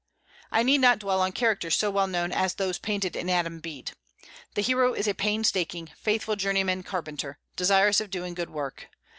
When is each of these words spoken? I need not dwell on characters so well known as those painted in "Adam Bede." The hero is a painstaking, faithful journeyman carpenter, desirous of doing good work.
I 0.51 0.63
need 0.63 0.79
not 0.81 0.97
dwell 0.97 1.21
on 1.21 1.31
characters 1.31 1.75
so 1.77 1.91
well 1.91 2.07
known 2.07 2.31
as 2.31 2.55
those 2.55 2.79
painted 2.79 3.15
in 3.15 3.29
"Adam 3.29 3.59
Bede." 3.59 3.91
The 4.55 4.63
hero 4.63 4.95
is 4.95 5.07
a 5.07 5.13
painstaking, 5.13 5.91
faithful 5.95 6.35
journeyman 6.35 6.81
carpenter, 6.81 7.37
desirous 7.55 8.01
of 8.01 8.09
doing 8.09 8.33
good 8.33 8.49
work. 8.49 8.87